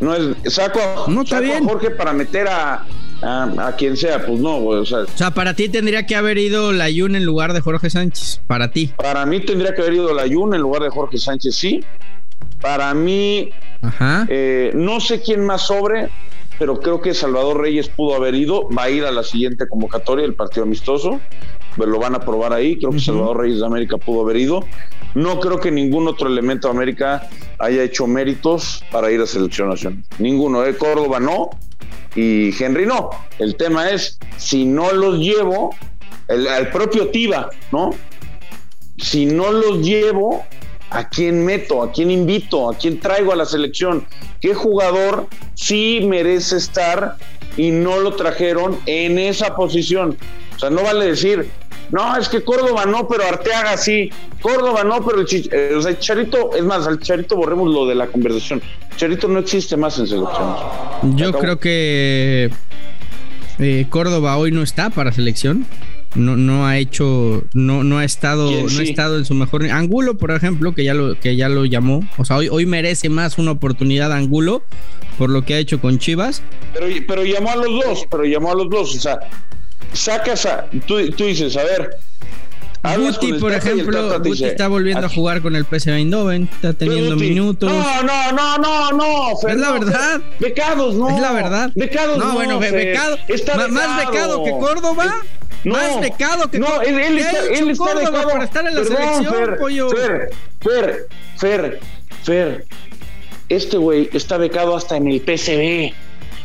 no 0.00 0.14
es, 0.14 0.52
saco, 0.52 0.80
no, 1.08 1.22
a 1.22 1.62
Jorge 1.62 1.90
para 1.90 2.12
meter 2.12 2.46
a, 2.48 2.84
a, 3.22 3.74
quien 3.76 3.96
sea, 3.96 4.24
pues 4.24 4.38
no, 4.38 4.58
O 4.58 4.84
sea, 4.84 4.98
o 5.00 5.06
sea, 5.16 5.30
para 5.32 5.54
ti 5.54 5.68
tendría 5.68 6.06
que 6.06 6.14
haber 6.14 6.38
ido 6.38 6.72
la 6.72 6.84
Ayun 6.84 7.16
en 7.16 7.24
lugar 7.24 7.52
de 7.52 7.60
Jorge 7.60 7.90
Sánchez, 7.90 8.42
para 8.46 8.70
ti. 8.70 8.92
Para 8.96 9.24
mí 9.26 9.40
tendría 9.40 9.74
que 9.74 9.82
haber 9.82 9.94
ido 9.94 10.14
la 10.14 10.22
Ayun 10.22 10.54
en 10.54 10.60
lugar 10.60 10.82
de 10.82 10.90
Jorge 10.90 11.18
Sánchez, 11.18 11.54
sí. 11.54 11.84
Para 12.60 12.94
mí, 12.94 13.50
eh, 14.28 14.70
no 14.74 15.00
sé 15.00 15.22
quién 15.22 15.44
más 15.44 15.62
sobre, 15.62 16.08
pero 16.58 16.80
creo 16.80 17.00
que 17.00 17.14
Salvador 17.14 17.60
Reyes 17.60 17.88
pudo 17.88 18.14
haber 18.14 18.34
ido, 18.34 18.68
va 18.70 18.84
a 18.84 18.90
ir 18.90 19.04
a 19.04 19.10
la 19.10 19.22
siguiente 19.22 19.68
convocatoria, 19.68 20.24
el 20.24 20.34
partido 20.34 20.64
amistoso, 20.64 21.20
pues 21.76 21.88
lo 21.88 21.98
van 21.98 22.14
a 22.14 22.20
probar 22.20 22.52
ahí, 22.52 22.78
creo 22.78 22.90
que 22.90 23.00
Salvador 23.00 23.38
Reyes 23.38 23.60
de 23.60 23.66
América 23.66 23.98
pudo 23.98 24.22
haber 24.22 24.36
ido. 24.36 24.64
No 25.14 25.40
creo 25.40 25.60
que 25.60 25.70
ningún 25.70 26.08
otro 26.08 26.28
elemento 26.28 26.68
de 26.68 26.74
América 26.74 27.28
haya 27.58 27.82
hecho 27.82 28.06
méritos 28.06 28.82
para 28.90 29.10
ir 29.10 29.20
a 29.20 29.26
selección 29.26 29.68
nacional. 29.68 30.02
Ninguno, 30.18 30.62
de 30.62 30.70
¿eh? 30.70 30.76
Córdoba 30.76 31.20
no 31.20 31.50
y 32.14 32.50
Henry 32.62 32.86
no. 32.86 33.10
El 33.38 33.56
tema 33.56 33.90
es, 33.90 34.18
si 34.36 34.64
no 34.64 34.92
los 34.92 35.18
llevo, 35.18 35.74
el, 36.28 36.46
el 36.46 36.68
propio 36.68 37.08
Tiva, 37.08 37.50
¿no? 37.72 37.90
Si 38.98 39.26
no 39.26 39.52
los 39.52 39.80
llevo, 39.80 40.44
¿A 40.90 41.08
quién 41.08 41.44
meto? 41.44 41.82
¿A 41.82 41.92
quién 41.92 42.10
invito? 42.10 42.70
¿A 42.70 42.76
quién 42.76 43.00
traigo 43.00 43.32
a 43.32 43.36
la 43.36 43.44
selección? 43.44 44.06
¿Qué 44.40 44.54
jugador 44.54 45.28
sí 45.54 46.00
merece 46.06 46.56
estar 46.56 47.16
y 47.56 47.70
no 47.70 47.98
lo 47.98 48.14
trajeron 48.14 48.78
en 48.86 49.18
esa 49.18 49.56
posición? 49.56 50.16
O 50.54 50.58
sea, 50.58 50.70
no 50.70 50.82
vale 50.82 51.06
decir, 51.06 51.50
no, 51.90 52.16
es 52.16 52.28
que 52.28 52.42
Córdoba 52.42 52.84
no, 52.86 53.06
pero 53.08 53.24
Arteaga 53.24 53.76
sí. 53.76 54.10
Córdoba 54.40 54.84
no, 54.84 55.04
pero 55.04 55.20
el 55.20 55.26
eh, 55.30 55.74
o 55.76 55.82
sea, 55.82 55.98
Charito, 55.98 56.54
es 56.54 56.62
más, 56.62 56.86
al 56.86 57.00
Charito 57.00 57.36
borremos 57.36 57.72
lo 57.72 57.86
de 57.86 57.94
la 57.94 58.06
conversación. 58.06 58.62
Charito 58.96 59.28
no 59.28 59.38
existe 59.38 59.76
más 59.76 59.98
en 59.98 60.06
selección. 60.06 61.16
Yo 61.16 61.32
creo 61.32 61.58
que 61.58 62.50
eh, 63.58 63.86
Córdoba 63.90 64.36
hoy 64.36 64.52
no 64.52 64.62
está 64.62 64.90
para 64.90 65.12
selección. 65.12 65.66
No, 66.16 66.36
no 66.36 66.66
ha 66.66 66.78
hecho, 66.78 67.44
no, 67.52 67.84
no 67.84 67.98
ha 67.98 68.04
estado, 68.04 68.50
no 68.50 68.80
ha 68.80 68.82
estado 68.82 69.18
en 69.18 69.24
su 69.24 69.34
mejor. 69.34 69.66
Angulo, 69.70 70.16
por 70.16 70.30
ejemplo, 70.30 70.74
que 70.74 70.82
ya 70.82 70.94
lo, 70.94 71.18
que 71.20 71.36
ya 71.36 71.48
lo 71.48 71.64
llamó. 71.64 72.00
O 72.16 72.24
sea, 72.24 72.36
hoy, 72.36 72.48
hoy 72.48 72.66
merece 72.66 73.08
más 73.08 73.38
una 73.38 73.52
oportunidad 73.52 74.12
Angulo 74.12 74.62
por 75.18 75.30
lo 75.30 75.42
que 75.42 75.54
ha 75.54 75.58
hecho 75.58 75.80
con 75.80 75.98
Chivas. 75.98 76.42
Pero, 76.74 76.86
pero 77.06 77.24
llamó 77.24 77.50
a 77.50 77.56
los 77.56 77.84
dos, 77.84 78.06
pero 78.10 78.24
llamó 78.24 78.52
a 78.52 78.54
los 78.54 78.70
dos. 78.70 78.96
O 78.96 79.00
sea, 79.00 79.20
sacas 79.92 80.46
a. 80.46 80.66
Tú, 80.86 80.96
dices, 80.96 81.56
a 81.56 81.64
ver. 81.64 81.90
Guti, 82.96 83.32
por 83.34 83.52
ejemplo, 83.52 84.20
Guti 84.20 84.44
está 84.44 84.68
volviendo 84.68 85.06
a 85.06 85.08
jugar 85.08 85.42
con 85.42 85.56
el 85.56 85.64
PSV 85.64 85.90
Eindhoven, 85.94 86.48
está 86.52 86.72
teniendo 86.72 87.16
minutos. 87.16 87.68
No, 87.68 88.02
no, 88.04 88.32
no, 88.32 88.58
no, 88.58 88.92
no. 88.92 89.48
es 89.48 89.56
la 89.56 89.72
verdad. 89.72 90.20
becados, 90.38 90.94
no. 90.94 91.08
Es 91.10 91.20
la 91.20 91.32
verdad. 91.32 91.72
Becados, 91.74 92.18
no. 92.18 92.26
No, 92.26 92.34
bueno, 92.34 92.60
becado. 92.60 93.16
Más 93.70 94.06
becado 94.06 94.44
que 94.44 94.50
Córdoba. 94.52 95.16
Más 95.66 96.00
becado 96.00 96.50
que 96.50 96.58
No, 96.58 96.80
él, 96.82 96.98
él 96.98 97.18
está, 97.18 97.44
él 97.46 97.70
está 97.70 97.94
becado. 97.94 98.28
para 98.28 98.44
estar 98.44 98.66
en 98.66 98.74
la 98.74 98.84
selección, 98.84 99.34
Fer, 99.34 99.58
pollo. 99.58 99.88
Fer, 99.90 100.30
Fer, 100.60 101.08
Fer, 101.36 101.80
Fer. 102.22 102.66
Este 103.48 103.76
güey 103.76 104.08
está 104.12 104.38
becado 104.38 104.76
hasta 104.76 104.96
en 104.96 105.08
el 105.08 105.20
PSV 105.20 105.94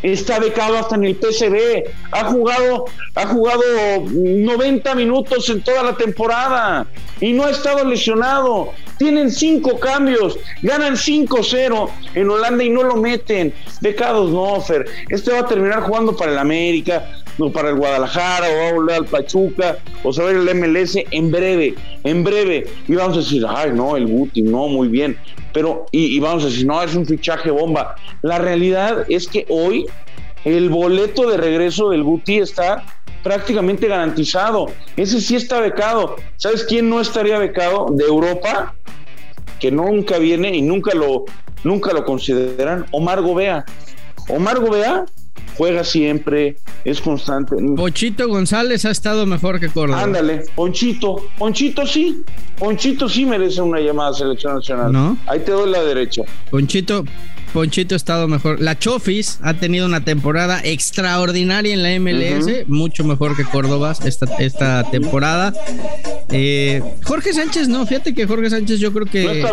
está 0.04 0.40
becado 0.40 0.78
hasta 0.78 0.96
en 0.96 1.06
el 1.06 1.16
PCB, 1.16 1.90
ha 2.12 2.26
jugado, 2.26 2.86
ha 3.16 3.28
jugado 3.28 3.62
90 4.10 4.96
minutos 4.96 5.50
en 5.50 5.62
toda 5.62 5.84
la 5.84 5.96
temporada 5.96 6.88
y 7.20 7.34
no 7.34 7.46
ha 7.46 7.52
estado 7.52 7.86
lesionado. 7.86 8.74
Tienen 8.98 9.32
cinco 9.32 9.80
cambios, 9.80 10.38
ganan 10.62 10.96
5-0 10.96 11.90
en 12.16 12.30
Holanda 12.30 12.64
y 12.64 12.70
no 12.70 12.84
lo 12.84 12.96
meten. 12.98 13.54
Becados 13.82 14.32
no, 14.32 14.60
Fer. 14.62 14.86
Este 15.10 15.32
va 15.32 15.40
a 15.40 15.48
terminar 15.48 15.82
jugando 15.82 16.16
para 16.16 16.32
el 16.32 16.38
América, 16.38 17.04
no 17.04 17.21
para 17.54 17.70
el 17.70 17.76
Guadalajara, 17.76 18.48
o 18.50 18.58
va 18.58 18.70
a 18.70 18.74
volver 18.74 18.96
al 18.96 19.06
Pachuca, 19.06 19.78
o 20.04 20.14
se 20.14 20.22
va 20.22 20.30
a 20.30 20.32
el 20.32 20.56
MLS 20.56 20.98
en 21.12 21.32
breve, 21.32 21.76
en 22.04 22.24
breve. 22.24 22.68
Y 22.88 22.96
vamos 22.96 23.18
a 23.18 23.22
decir, 23.22 23.46
ay, 23.48 23.72
no, 23.74 23.98
el 23.98 24.08
Guti, 24.08 24.42
no, 24.42 24.68
muy 24.68 24.88
bien 24.88 25.18
pero 25.54 25.86
y, 25.92 26.20
vamos 26.20 26.44
a 26.44 26.48
decir, 26.48 26.66
no, 26.66 26.82
es 26.82 26.96
un 26.96 27.06
fichaje 27.06 27.52
bomba. 27.52 27.96
La 28.22 28.38
realidad 28.38 29.06
es 29.10 29.28
que 29.28 29.46
hoy 29.50 29.86
el 30.46 30.70
boleto 30.70 31.30
de 31.30 31.38
regreso 31.38 31.90
del 31.90 32.04
Guti 32.04 32.40
está 32.40 32.84
prácticamente 33.24 33.88
garantizado. 33.88 34.68
Ese 34.98 35.22
sí 35.22 35.36
está 35.36 35.60
becado. 35.60 36.16
¿Sabes 36.38 36.64
quién 36.64 36.90
no 36.90 37.02
estaría 37.02 37.38
becado 37.38 37.88
de 37.92 38.06
Europa? 38.06 38.74
Que 39.60 39.72
nunca 39.72 40.18
viene 40.18 40.56
y 40.56 40.62
nunca 40.62 40.96
lo, 40.96 41.26
nunca 41.64 41.94
lo 41.94 42.04
consideran. 42.06 42.86
Omar 42.92 43.22
Gobea. 43.22 43.66
Omar 44.30 44.60
Gobea 44.60 45.06
juega 45.58 45.84
siempre, 45.84 46.58
es 46.86 47.02
constante. 47.02 47.56
Ponchito 47.76 48.28
González 48.28 48.86
ha 48.86 48.92
estado 48.92 49.26
mejor 49.26 49.60
que 49.60 49.70
Córdoba. 49.70 50.02
Ándale, 50.02 50.44
Ponchito, 50.56 51.18
Ponchito 51.38 51.86
sí, 51.86 52.24
Ponchito 52.58 53.08
sí 53.08 53.26
merece 53.26 53.62
una 53.62 53.80
llamada 53.80 54.12
a 54.12 54.14
selección 54.14 54.56
nacional. 54.56 54.92
¿No? 54.92 55.18
Ahí 55.28 55.40
te 55.40 55.52
doy 55.52 55.70
la 55.70 55.84
derecha. 55.84 56.24
Ponchito, 56.50 57.04
Ponchito 57.54 57.96
ha 57.96 57.98
estado 57.98 58.28
mejor. 58.28 58.62
La 58.62 58.78
Chofis 58.78 59.40
ha 59.42 59.54
tenido 59.54 59.86
una 59.86 60.04
temporada 60.04 60.62
extraordinaria 60.64 61.74
en 61.74 61.84
la 61.84 62.00
MLS, 62.00 62.68
mucho 62.68 63.04
mejor 63.04 63.36
que 63.36 63.44
Córdoba 63.44 63.94
esta, 64.04 64.26
esta 64.40 64.90
temporada. 64.90 65.54
Eh, 66.30 66.82
Jorge 67.04 67.34
Sánchez, 67.34 67.68
no, 67.68 67.86
fíjate 67.86 68.14
que 68.14 68.26
Jorge 68.26 68.50
Sánchez 68.50 68.80
yo 68.80 68.94
creo 68.94 69.06
que 69.06 69.46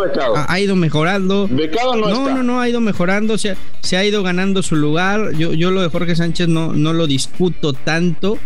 ha, 0.49 0.61
ido 0.61 0.77
mejorando. 0.77 1.49
Becado 1.49 1.97
no, 1.97 2.09
no 2.09 2.29
No, 2.31 2.43
no, 2.43 2.61
ha 2.61 2.69
ido 2.69 2.81
mejorando, 2.81 3.37
se, 3.39 3.57
se 3.83 3.97
ha 3.97 4.05
ido 4.05 4.23
ganando 4.23 4.63
su 4.63 4.77
lugar. 4.77 5.33
Yo, 5.33 5.53
yo 5.53 5.71
lo 5.71 5.83
de 5.83 5.89
Jorge 5.89 6.15
Sánchez 6.15 6.49
no, 6.49 6.73
no 6.73 6.93
lo 6.93 7.07
discuto 7.07 7.73
tanto. 7.73 8.39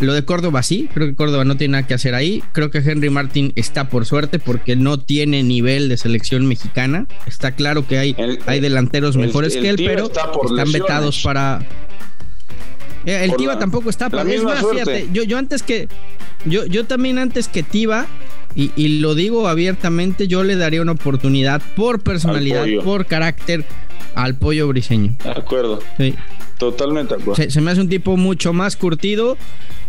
Lo 0.00 0.12
de 0.12 0.24
Córdoba 0.24 0.62
sí, 0.62 0.88
creo 0.92 1.06
que 1.06 1.14
Córdoba 1.14 1.44
no 1.44 1.56
tiene 1.56 1.72
nada 1.72 1.86
que 1.86 1.94
hacer 1.94 2.14
ahí. 2.14 2.42
Creo 2.52 2.70
que 2.70 2.78
Henry 2.78 3.10
Martin 3.10 3.52
está 3.56 3.88
por 3.88 4.06
suerte 4.06 4.38
porque 4.38 4.76
no 4.76 4.98
tiene 4.98 5.42
nivel 5.42 5.88
de 5.88 5.96
selección 5.96 6.46
mexicana. 6.46 7.06
Está 7.26 7.52
claro 7.52 7.86
que 7.86 7.98
hay, 7.98 8.16
hay 8.46 8.60
delanteros 8.60 9.16
mejores 9.16 9.56
que 9.56 9.68
él, 9.68 9.76
pero 9.76 10.06
están 10.06 10.72
vetados 10.72 11.22
para. 11.22 11.64
Eh, 13.06 13.24
el 13.24 13.36
Tiva 13.36 13.58
tampoco 13.58 13.90
está. 13.90 14.10
Pero 14.10 14.28
es 14.28 14.42
más, 14.42 14.64
fíjate, 14.66 15.08
yo, 15.12 15.22
yo 15.22 15.38
antes 15.38 15.62
que. 15.62 15.88
Yo, 16.44 16.66
yo 16.66 16.84
también 16.84 17.18
antes 17.18 17.48
que 17.48 17.62
Tiva, 17.62 18.06
y, 18.54 18.70
y, 18.76 18.98
lo 18.98 19.14
digo 19.14 19.48
abiertamente, 19.48 20.28
yo 20.28 20.44
le 20.44 20.56
daría 20.56 20.82
una 20.82 20.92
oportunidad 20.92 21.62
por 21.74 22.02
personalidad, 22.02 22.66
por 22.84 23.06
carácter 23.06 23.64
al 24.14 24.36
pollo 24.36 24.68
briseño. 24.68 25.16
De 25.22 25.30
acuerdo. 25.30 25.80
Sí. 25.98 26.14
Totalmente 26.58 27.16
de 27.16 27.22
acuerdo. 27.22 27.50
Se, 27.50 27.60
me 27.60 27.70
hace 27.70 27.80
un 27.80 27.88
tipo 27.88 28.16
mucho 28.16 28.52
más 28.52 28.76
curtido 28.76 29.36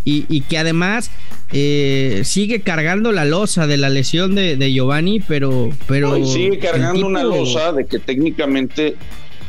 y, 0.08 0.42
que 0.42 0.60
además 0.60 1.10
eh, 1.52 2.22
sigue 2.24 2.62
cargando 2.62 3.12
la 3.12 3.26
losa 3.26 3.66
de 3.66 3.78
la 3.78 3.90
lesión 3.90 4.36
de, 4.36 4.72
Giovanni, 4.72 5.20
pero. 5.20 5.72
pero 5.88 6.24
sigue 6.26 6.60
cargando 6.60 7.08
una 7.08 7.24
losa 7.24 7.74
de 7.74 7.86
que 7.86 7.98
técnicamente 7.98 8.96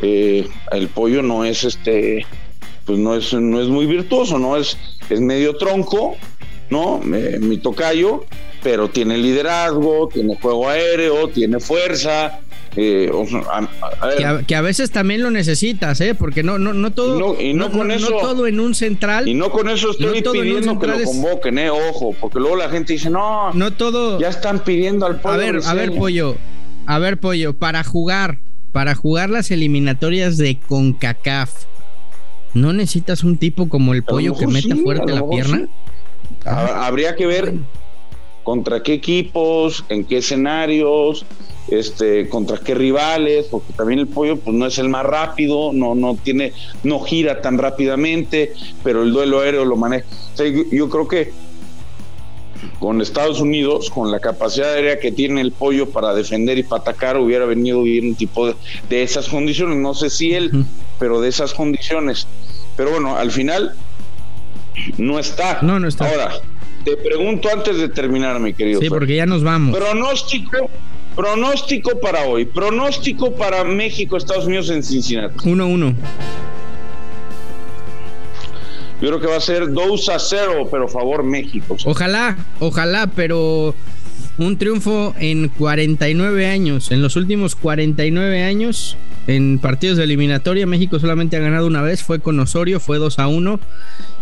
eh, 0.01 0.49
el 0.73 0.89
pollo 0.89 1.23
no 1.23 1.45
es 1.45 1.65
este. 1.65 2.25
Pues 2.87 2.99
no 2.99 3.17
es, 3.17 3.35
no 3.35 3.61
es 3.61 3.69
muy 3.69 3.87
virtuoso, 3.87 4.39
¿no? 4.39 4.57
Es, 4.57 4.79
es 5.11 5.21
medio 5.21 5.57
tronco, 5.57 6.17
¿no? 6.71 7.01
mi 7.01 7.59
tocayo, 7.59 8.25
pero 8.63 8.89
tiene 8.89 9.19
liderazgo, 9.19 10.09
tiene 10.09 10.39
juego 10.41 10.69
aéreo, 10.69 11.29
tiene 11.29 11.59
fuerza, 11.59 12.41
eh, 12.79 13.11
que, 14.47 14.55
a, 14.55 14.61
veces 14.61 14.91
también 14.91 15.23
lo 15.23 15.31
necesitas, 15.31 15.99
¿eh? 16.03 16.15
Porque 16.15 16.43
no, 16.43 16.59
no, 16.59 16.75
no 16.75 16.93
todo. 16.93 17.41
Y 17.41 17.55
no, 17.55 17.73
con 17.73 17.91
eso, 17.91 18.09
todo 18.21 18.47
en 18.47 18.61
un 18.61 18.75
central. 18.75 19.27
Y 19.27 19.35
no 19.35 19.51
con 19.51 19.71
eso 19.71 19.93
estoy 19.93 20.23
pidiendo 20.23 20.79
que 20.79 20.87
lo 20.87 21.03
convoquen, 21.03 21.59
¿eh? 21.59 21.71
Ojo, 21.71 22.15
porque 22.21 22.39
luego 22.39 22.57
la 22.57 22.69
gente 22.69 22.93
dice, 22.93 23.09
no, 23.09 23.53
no 23.55 23.73
todo. 23.73 24.21
Ya 24.21 24.29
están 24.29 24.59
pidiendo 24.61 25.07
al 25.07 25.21
pollo. 25.21 25.35
A 25.35 25.39
ver, 25.39 25.61
a 25.65 25.75
ver, 25.75 25.97
pollo. 25.97 26.37
A 26.85 26.99
ver, 26.99 27.19
pollo, 27.19 27.55
para 27.55 27.83
jugar, 27.83 28.39
para 28.73 28.95
jugar 28.95 29.31
las 29.31 29.51
eliminatorias 29.51 30.37
de 30.37 30.59
CONCACAF, 30.59 31.51
¿no 32.53 32.75
necesitas 32.75 33.25
un 33.25 33.39
tipo 33.39 33.71
como 33.71 33.95
el 33.95 34.03
pollo 34.03 34.37
que 34.37 34.47
meta 34.47 34.77
fuerte 34.77 35.13
la 35.13 35.27
pierna? 35.27 35.69
Habría 36.45 37.17
que 37.17 37.27
ver 37.27 37.55
contra 38.45 38.83
qué 38.83 38.93
equipos, 38.93 39.85
en 39.89 40.05
qué 40.05 40.19
escenarios, 40.19 41.25
este, 41.69 42.29
contra 42.29 42.59
qué 42.59 42.75
rivales, 42.75 43.47
porque 43.51 43.73
también 43.73 44.01
el 44.01 44.07
pollo 44.07 44.37
pues 44.37 44.57
no 44.57 44.67
es 44.67 44.79
el 44.79 44.89
más 44.89 45.05
rápido, 45.05 45.73
no, 45.73 45.95
no 45.95 46.17
tiene, 46.17 46.53
no 46.85 47.01
gira 47.01 47.41
tan 47.41 47.59
rápidamente, 47.59 48.53
pero 48.85 49.03
el 49.03 49.13
duelo 49.13 49.41
aéreo 49.41 49.65
lo 49.65 49.77
maneja. 49.77 50.07
yo, 50.71 50.89
creo 50.89 51.09
que 51.09 51.33
con 52.79 53.01
Estados 53.01 53.41
Unidos, 53.41 53.91
con 53.91 54.11
la 54.11 54.21
capacidad 54.21 54.75
aérea 54.75 54.99
que 54.99 55.13
tiene 55.13 55.41
el 55.41 55.53
pollo 55.53 55.91
para 55.91 56.15
defender 56.15 56.59
y 56.59 56.63
para 56.63 56.83
atacar, 56.83 57.17
hubiera 57.17 57.45
venido 57.45 57.83
bien 57.83 58.09
un 58.09 58.15
tipo 58.15 58.47
de, 58.89 59.03
esas 59.03 59.29
condiciones. 59.29 59.77
No 59.79 59.95
sé 59.95 60.11
si 60.11 60.35
él, 60.35 60.65
pero 60.99 61.21
de 61.21 61.29
esas 61.29 61.53
condiciones. 61.53 62.27
Pero 62.77 62.91
bueno, 62.91 63.17
al 63.17 63.31
final 63.31 63.75
no 64.99 65.19
está. 65.19 65.61
No, 65.63 65.79
no 65.81 65.89
está. 65.89 66.09
Ahora, 66.09 66.33
te 66.85 66.97
pregunto 66.97 67.49
antes 67.53 67.79
de 67.79 67.89
terminar, 67.89 68.39
mi 68.41 68.55
querido. 68.55 68.81
Sí, 68.81 68.89
porque 68.89 69.17
ya 69.17 69.27
nos 69.27 69.43
vamos. 69.43 69.77
Pronóstico, 69.77 70.71
pronóstico 71.17 71.99
para 71.99 72.25
hoy. 72.25 72.45
Pronóstico 72.45 73.35
para 73.35 73.65
México, 73.65 74.17
Estados 74.17 74.47
Unidos 74.47 74.71
en 74.71 74.83
Cincinnati. 74.83 75.39
1-1. 75.39 75.95
Yo 79.01 79.09
creo 79.09 79.21
que 79.21 79.27
va 79.27 79.37
a 79.37 79.41
ser 79.41 79.73
2 79.73 80.09
a 80.09 80.19
0, 80.19 80.69
pero 80.71 80.89
favor 80.89 81.23
México. 81.23 81.77
Ojalá, 81.85 82.37
ojalá, 82.61 83.09
pero 83.15 83.75
un 84.39 84.57
triunfo 84.59 85.15
en 85.19 85.49
49 85.49 86.47
años. 86.47 86.91
En 86.91 87.03
los 87.03 87.17
últimos 87.17 87.57
49 87.57 88.43
años, 88.43 88.97
en 89.27 89.59
partidos 89.59 89.99
de 89.99 90.05
eliminatoria, 90.05 90.67
México 90.67 90.99
solamente 90.99 91.37
ha 91.37 91.41
ganado 91.41 91.67
una 91.67 91.83
vez. 91.83 92.03
Fue 92.03 92.21
con 92.21 92.39
Osorio, 92.41 92.81
fue 92.81 92.99
2 92.99 93.19
a 93.19 93.29
1. 93.29 93.61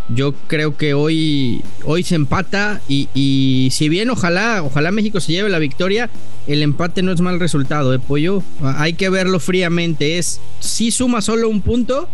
Yo 0.08 0.34
creo 0.48 0.76
que 0.76 0.92
hoy, 0.92 1.62
hoy 1.84 2.02
se 2.02 2.14
empata 2.14 2.80
y, 2.88 3.68
si 3.72 3.88
bien 3.88 4.10
ojalá, 4.10 4.62
ojalá 4.62 4.90
México 4.90 5.20
se 5.20 5.32
lleve 5.32 5.48
la 5.48 5.58
victoria, 5.58 6.10
el 6.46 6.62
empate 6.62 7.02
no 7.02 7.12
es 7.12 7.20
mal 7.20 7.40
resultado, 7.40 7.94
¿eh, 7.94 7.98
Pollo? 7.98 8.42
Hay 8.62 8.94
que 8.94 9.08
verlo 9.08 9.40
fríamente. 9.40 10.18
Es 10.18 10.40
si 10.60 10.90
suma 10.90 11.22
solo 11.22 11.48
un 11.48 11.62
punto 11.62 12.08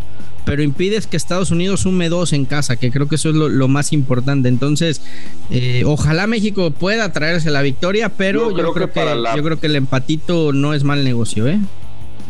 pero 0.44 0.62
impides 0.62 1.06
que 1.06 1.16
Estados 1.16 1.50
Unidos 1.50 1.80
sume 1.80 2.08
dos 2.08 2.32
en 2.32 2.44
casa, 2.44 2.76
que 2.76 2.90
creo 2.90 3.08
que 3.08 3.16
eso 3.16 3.28
es 3.28 3.36
lo, 3.36 3.68
más 3.68 3.92
importante. 3.92 4.48
Entonces, 4.48 5.02
eh, 5.50 5.82
ojalá 5.86 6.26
México 6.26 6.70
pueda 6.70 7.12
traerse 7.12 7.50
la 7.50 7.62
victoria, 7.62 8.08
pero 8.08 8.48
yo, 8.56 8.72
creo, 8.72 8.90
que, 8.90 9.00
yo 9.36 9.42
creo 9.44 9.60
que 9.60 9.66
el 9.66 9.76
empatito 9.76 10.52
no 10.52 10.74
es 10.74 10.82
mal 10.82 11.04
negocio, 11.04 11.46
¿eh? 11.46 11.58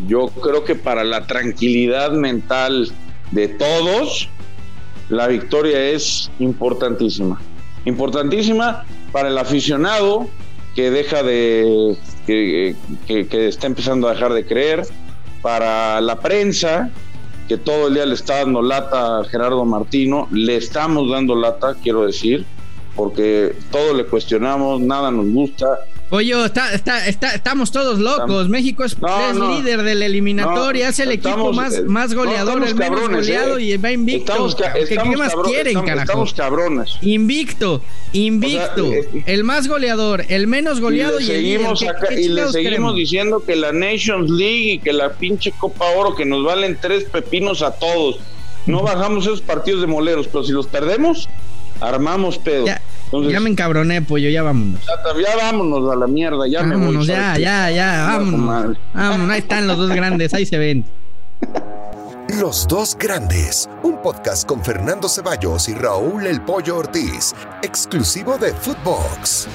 Yo 0.06 0.28
creo 0.28 0.64
que 0.64 0.74
para 0.74 1.04
la 1.04 1.26
tranquilidad 1.26 2.12
mental 2.12 2.90
de 3.30 3.48
todos, 3.48 4.28
la 5.10 5.26
victoria 5.26 5.90
es 5.90 6.30
importantísima. 6.38 7.40
Importantísima 7.84 8.84
para 9.12 9.28
el 9.28 9.38
aficionado 9.38 10.28
que 10.74 10.90
deja 10.90 11.22
de, 11.22 11.96
que, 12.26 12.76
que, 13.06 13.48
está 13.48 13.66
empezando 13.66 14.08
a 14.08 14.14
dejar 14.14 14.32
de 14.32 14.46
creer, 14.46 14.86
para 15.42 16.00
la 16.00 16.20
prensa 16.20 16.90
que 17.48 17.56
todo 17.56 17.88
el 17.88 17.94
día 17.94 18.06
le 18.06 18.14
está 18.14 18.38
dando 18.38 18.62
lata 18.62 19.18
a 19.18 19.24
Gerardo 19.24 19.64
Martino, 19.64 20.28
le 20.30 20.56
estamos 20.56 21.10
dando 21.10 21.34
lata, 21.34 21.74
quiero 21.82 22.06
decir, 22.06 22.46
porque 22.94 23.56
todo 23.72 23.94
le 23.94 24.04
cuestionamos, 24.04 24.80
nada 24.80 25.10
nos 25.10 25.28
gusta, 25.30 25.80
Oye, 26.12 26.44
está, 26.44 26.74
está, 26.74 27.06
está, 27.06 27.34
estamos 27.34 27.70
todos 27.70 28.00
locos. 28.00 28.48
México 28.48 28.84
es, 28.84 28.96
líder 28.96 29.82
de 29.82 29.94
la 29.94 30.06
eliminatoria, 30.06 30.88
es 30.88 30.98
el 30.98 31.12
equipo 31.12 31.52
más, 31.52 31.76
eh, 31.76 31.82
más 31.82 32.14
goleador, 32.14 32.64
el 32.66 32.74
menos 32.74 33.08
goleado 33.08 33.58
eh. 33.58 33.62
y 33.62 33.76
va 33.76 33.92
invicto. 33.92 34.48
¿Qué, 34.56 35.16
más 35.16 35.34
quieren, 35.44 35.80
carajo? 35.82 36.00
Estamos 36.00 36.34
cabrones. 36.34 36.98
Invicto, 37.02 37.82
invicto. 38.12 38.92
Eh, 38.92 39.22
el 39.26 39.44
más 39.44 39.68
goleador, 39.68 40.24
el 40.28 40.48
menos 40.48 40.80
goleado 40.80 41.20
y, 41.20 41.24
le 41.24 41.34
seguimos, 41.34 41.84
y 42.10 42.28
le 42.28 42.48
seguimos 42.48 42.96
diciendo 42.96 43.44
que 43.46 43.54
la 43.54 43.72
Nations 43.72 44.28
League 44.30 44.72
y 44.72 44.78
que 44.80 44.92
la 44.92 45.12
pinche 45.12 45.52
Copa 45.52 45.84
Oro 45.96 46.16
que 46.16 46.24
nos 46.24 46.44
valen 46.44 46.76
tres 46.80 47.04
pepinos 47.04 47.62
a 47.62 47.70
todos. 47.72 48.18
No 48.66 48.82
bajamos 48.82 49.26
esos 49.26 49.42
partidos 49.42 49.80
de 49.80 49.86
moleros, 49.86 50.26
pero 50.26 50.42
si 50.42 50.50
los 50.50 50.66
perdemos, 50.66 51.28
armamos 51.80 52.36
pedo. 52.36 52.66
ya 52.66 52.82
me 53.12 53.50
encabroné, 53.50 54.02
pollo, 54.02 54.30
ya 54.30 54.42
vámonos. 54.42 54.80
Ya, 54.86 55.36
vámonos 55.36 55.92
a 55.92 55.96
la 55.96 56.06
mierda, 56.06 56.46
ya 56.48 56.62
vámonos, 56.62 57.06
me 57.06 57.12
ya, 57.12 57.38
ya, 57.38 57.70
ya, 57.70 58.06
vámonos. 58.06 58.76
Vámonos, 58.94 59.30
ahí 59.30 59.38
están 59.38 59.66
los 59.66 59.78
dos 59.78 59.90
grandes, 59.90 60.32
ahí 60.34 60.46
se 60.46 60.58
ven. 60.58 60.84
Los 62.38 62.68
dos 62.68 62.96
grandes, 62.96 63.68
un 63.82 64.00
podcast 64.00 64.46
con 64.46 64.64
Fernando 64.64 65.08
Ceballos 65.08 65.68
y 65.68 65.74
Raúl 65.74 66.26
El 66.26 66.40
Pollo 66.42 66.76
Ortiz, 66.76 67.34
exclusivo 67.62 68.38
de 68.38 68.52
Footbox. 68.52 69.48